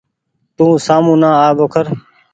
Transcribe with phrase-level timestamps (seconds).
[0.55, 1.85] تو سآمو نآ آ ٻوکر۔